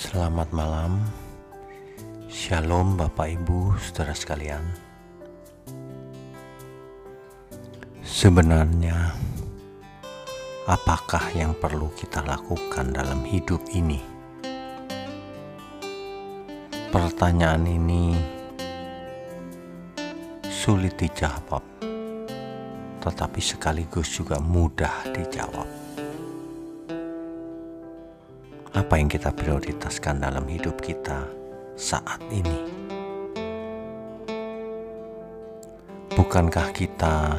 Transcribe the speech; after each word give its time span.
Selamat 0.00 0.48
malam, 0.56 1.04
Shalom 2.24 2.96
Bapak 2.96 3.36
Ibu, 3.36 3.76
saudara 3.76 4.16
sekalian. 4.16 4.64
Sebenarnya, 8.00 9.12
apakah 10.64 11.20
yang 11.36 11.52
perlu 11.52 11.92
kita 11.92 12.24
lakukan 12.24 12.96
dalam 12.96 13.28
hidup 13.28 13.60
ini? 13.76 14.00
Pertanyaan 16.88 17.68
ini 17.68 18.16
sulit 20.48 20.96
dijawab, 20.96 21.60
tetapi 23.04 23.40
sekaligus 23.44 24.16
juga 24.16 24.40
mudah 24.40 25.12
dijawab 25.12 25.89
apa 28.70 28.94
yang 29.02 29.10
kita 29.10 29.34
prioritaskan 29.34 30.22
dalam 30.22 30.46
hidup 30.46 30.78
kita 30.78 31.26
saat 31.74 32.22
ini. 32.30 32.70
Bukankah 36.14 36.70
kita 36.70 37.34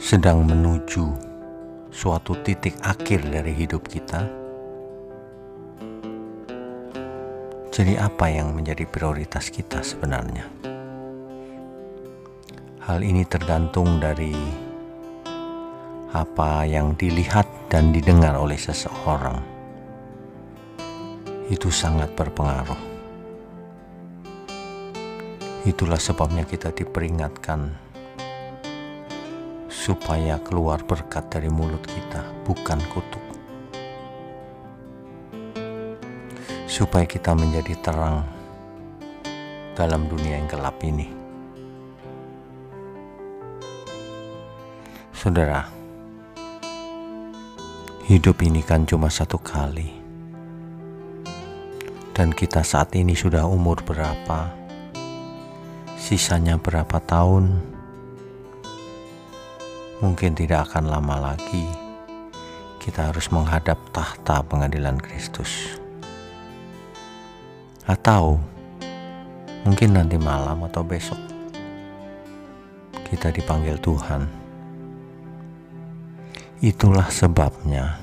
sedang 0.00 0.48
menuju 0.48 1.12
suatu 1.92 2.32
titik 2.40 2.76
akhir 2.80 3.20
dari 3.28 3.52
hidup 3.52 3.84
kita? 3.84 4.24
Jadi, 7.72 7.96
apa 7.96 8.28
yang 8.28 8.52
menjadi 8.52 8.84
prioritas 8.84 9.48
kita 9.48 9.80
sebenarnya? 9.80 10.44
Hal 12.84 13.00
ini 13.00 13.24
tergantung 13.24 13.96
dari 13.96 14.36
apa 16.12 16.68
yang 16.68 16.92
dilihat 16.92 17.48
dan 17.72 17.88
didengar 17.88 18.36
oleh 18.36 18.60
seseorang 18.60 19.40
itu 21.48 21.72
sangat 21.72 22.12
berpengaruh. 22.12 22.76
Itulah 25.64 25.96
sebabnya 25.96 26.44
kita 26.44 26.68
diperingatkan 26.68 27.72
supaya 29.72 30.36
keluar 30.44 30.84
berkat 30.84 31.32
dari 31.32 31.48
mulut 31.48 31.80
kita, 31.80 32.20
bukan 32.44 32.80
kutuk. 32.92 33.24
Supaya 36.68 37.08
kita 37.08 37.32
menjadi 37.32 37.72
terang 37.80 38.24
dalam 39.72 40.08
dunia 40.12 40.40
yang 40.40 40.48
gelap 40.48 40.76
ini. 40.84 41.08
Saudara, 45.12 45.81
Hidup 48.12 48.44
ini 48.44 48.60
kan 48.60 48.84
cuma 48.84 49.08
satu 49.08 49.40
kali. 49.40 49.88
Dan 52.12 52.28
kita 52.36 52.60
saat 52.60 52.92
ini 52.92 53.16
sudah 53.16 53.48
umur 53.48 53.80
berapa? 53.80 54.52
Sisanya 55.96 56.60
berapa 56.60 57.00
tahun? 57.08 57.56
Mungkin 60.04 60.36
tidak 60.36 60.68
akan 60.68 60.92
lama 60.92 61.32
lagi 61.32 61.64
kita 62.84 63.08
harus 63.08 63.32
menghadap 63.32 63.80
tahta 63.96 64.44
pengadilan 64.44 65.00
Kristus. 65.00 65.80
Atau 67.88 68.44
mungkin 69.64 69.96
nanti 69.96 70.20
malam 70.20 70.60
atau 70.68 70.84
besok 70.84 71.16
kita 73.08 73.32
dipanggil 73.32 73.80
Tuhan. 73.80 74.41
Itulah 76.62 77.10
sebabnya 77.10 77.98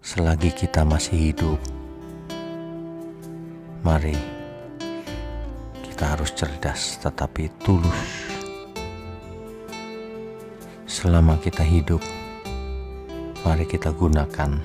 selagi 0.00 0.56
kita 0.56 0.88
masih 0.88 1.28
hidup. 1.28 1.60
Mari 3.84 4.16
kita 5.84 6.16
harus 6.16 6.32
cerdas 6.32 6.96
tetapi 6.96 7.52
tulus. 7.60 8.32
Selama 10.88 11.36
kita 11.36 11.60
hidup, 11.60 12.00
mari 13.44 13.68
kita 13.68 13.92
gunakan 13.92 14.56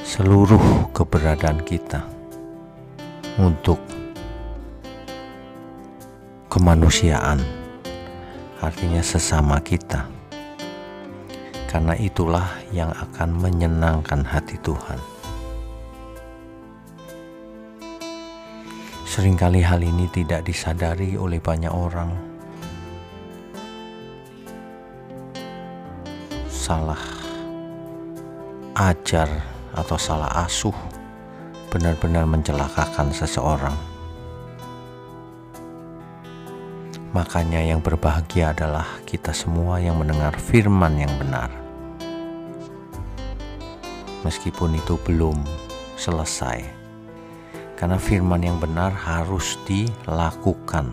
seluruh 0.00 0.88
keberadaan 0.96 1.60
kita 1.68 2.00
untuk 3.36 3.76
kemanusiaan, 6.48 7.44
artinya 8.64 9.04
sesama 9.04 9.60
kita 9.60 10.21
karena 11.72 11.96
itulah 11.96 12.52
yang 12.68 12.92
akan 12.92 13.32
menyenangkan 13.32 14.20
hati 14.28 14.60
Tuhan. 14.60 15.00
Seringkali 19.08 19.64
hal 19.64 19.80
ini 19.80 20.04
tidak 20.12 20.44
disadari 20.44 21.16
oleh 21.16 21.40
banyak 21.40 21.72
orang. 21.72 22.12
Salah 26.52 27.00
ajar 28.76 29.28
atau 29.72 29.96
salah 29.96 30.44
asuh 30.44 30.76
benar-benar 31.72 32.28
mencelakakan 32.28 33.16
seseorang. 33.16 33.76
Makanya, 37.12 37.60
yang 37.60 37.84
berbahagia 37.84 38.56
adalah 38.56 38.88
kita 39.04 39.36
semua 39.36 39.76
yang 39.76 40.00
mendengar 40.00 40.32
firman 40.40 40.96
yang 40.96 41.12
benar 41.20 41.61
meskipun 44.22 44.78
itu 44.78 44.98
belum 45.02 45.38
selesai. 45.94 46.64
Karena 47.78 47.98
firman 47.98 48.42
yang 48.42 48.62
benar 48.62 48.94
harus 48.94 49.58
dilakukan. 49.66 50.90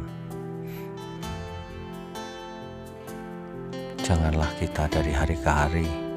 Janganlah 4.01 4.49
kita 4.57 4.89
dari 4.89 5.13
hari 5.13 5.37
ke 5.37 5.49
hari 5.49 6.09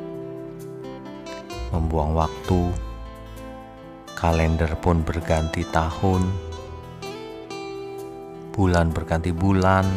membuang 1.72 2.12
waktu, 2.12 2.68
kalender 4.12 4.68
pun 4.76 5.00
berganti 5.00 5.64
tahun, 5.72 6.22
bulan 8.52 8.92
berganti 8.92 9.32
bulan, 9.32 9.88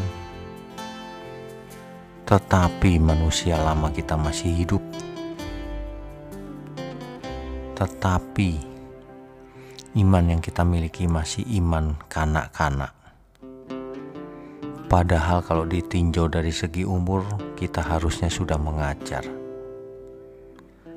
tetapi 2.24 2.98
manusia 2.98 3.60
lama 3.60 3.92
kita 3.92 4.16
masih 4.16 4.64
hidup 4.64 4.82
tetapi 7.76 8.56
iman 10.00 10.26
yang 10.32 10.40
kita 10.40 10.64
miliki 10.64 11.12
masih 11.12 11.44
iman 11.60 12.00
kanak-kanak. 12.08 12.96
Padahal 14.88 15.44
kalau 15.44 15.68
ditinjau 15.68 16.32
dari 16.32 16.56
segi 16.56 16.88
umur, 16.88 17.28
kita 17.60 17.84
harusnya 17.84 18.32
sudah 18.32 18.56
mengajar. 18.56 19.28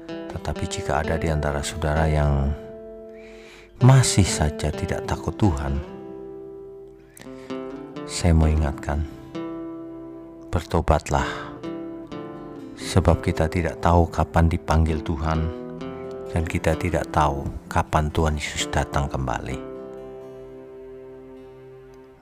Tetapi 0.06 0.64
jika 0.70 1.02
ada 1.02 1.18
di 1.18 1.26
antara 1.26 1.66
saudara 1.66 2.06
yang 2.06 2.54
masih 3.82 4.26
saja 4.26 4.70
tidak 4.70 5.02
takut 5.08 5.34
Tuhan, 5.34 5.82
saya 8.06 8.30
mau 8.36 8.46
ingatkan, 8.46 9.02
bertobatlah, 10.52 11.26
sebab 12.78 13.18
kita 13.18 13.50
tidak 13.50 13.82
tahu 13.82 14.06
kapan 14.06 14.46
dipanggil 14.46 15.02
Tuhan 15.02 15.67
dan 16.32 16.44
kita 16.44 16.76
tidak 16.76 17.08
tahu 17.08 17.44
kapan 17.68 18.12
Tuhan 18.12 18.34
Yesus 18.36 18.68
datang 18.68 19.08
kembali. 19.08 19.58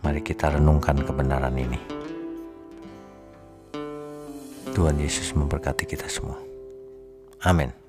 Mari 0.07 0.21
kita 0.23 0.55
renungkan 0.55 1.03
kebenaran 1.03 1.55
ini. 1.59 1.81
Tuhan 4.71 5.01
Yesus 5.01 5.33
memberkati 5.35 5.89
kita 5.89 6.07
semua. 6.07 6.39
Amin. 7.43 7.86